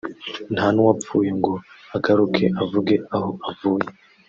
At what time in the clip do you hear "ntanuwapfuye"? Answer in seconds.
0.53-1.31